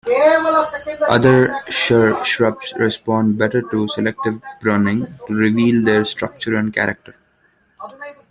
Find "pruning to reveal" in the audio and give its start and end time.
4.59-5.83